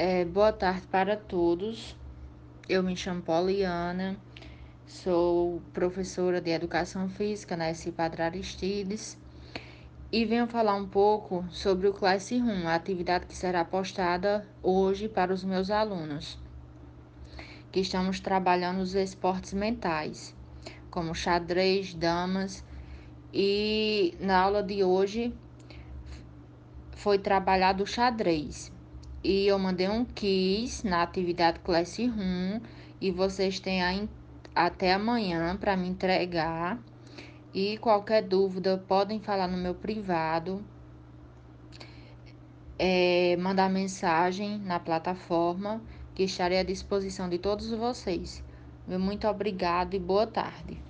É, 0.00 0.24
boa 0.24 0.52
tarde 0.52 0.86
para 0.86 1.16
todos. 1.16 1.96
Eu 2.68 2.84
me 2.84 2.96
chamo 2.96 3.20
Poliana, 3.20 4.16
sou 4.86 5.60
professora 5.74 6.40
de 6.40 6.52
Educação 6.52 7.08
Física 7.08 7.56
na 7.56 7.74
SC 7.74 7.90
Padre 7.90 8.22
Aristides 8.22 9.18
e 10.12 10.24
venho 10.24 10.46
falar 10.46 10.76
um 10.76 10.86
pouco 10.86 11.44
sobre 11.50 11.88
o 11.88 11.92
Classroom, 11.92 12.68
a 12.68 12.76
atividade 12.76 13.26
que 13.26 13.34
será 13.34 13.64
postada 13.64 14.46
hoje 14.62 15.08
para 15.08 15.34
os 15.34 15.42
meus 15.42 15.68
alunos, 15.68 16.38
que 17.72 17.80
estamos 17.80 18.20
trabalhando 18.20 18.78
os 18.78 18.94
esportes 18.94 19.52
mentais, 19.52 20.32
como 20.92 21.12
xadrez, 21.12 21.92
damas, 21.92 22.64
e 23.34 24.16
na 24.20 24.38
aula 24.38 24.62
de 24.62 24.84
hoje 24.84 25.34
foi 26.92 27.18
trabalhado 27.18 27.82
o 27.82 27.86
xadrez 27.86 28.77
e 29.22 29.46
eu 29.46 29.58
mandei 29.58 29.88
um 29.88 30.04
quiz 30.04 30.82
na 30.82 31.02
atividade 31.02 31.58
Classroom 31.60 32.60
e 33.00 33.10
vocês 33.10 33.58
têm 33.58 33.82
a, 33.82 34.08
até 34.54 34.92
amanhã 34.92 35.56
para 35.56 35.76
me 35.76 35.88
entregar. 35.88 36.78
E 37.52 37.78
qualquer 37.78 38.22
dúvida 38.22 38.82
podem 38.86 39.20
falar 39.20 39.48
no 39.48 39.56
meu 39.56 39.74
privado, 39.74 40.64
é, 42.78 43.36
mandar 43.38 43.68
mensagem 43.68 44.58
na 44.58 44.78
plataforma 44.78 45.80
que 46.14 46.22
estarei 46.24 46.58
à 46.58 46.62
disposição 46.62 47.28
de 47.28 47.38
todos 47.38 47.70
vocês. 47.70 48.44
Muito 48.86 49.26
obrigado 49.26 49.94
e 49.94 49.98
boa 49.98 50.26
tarde. 50.26 50.87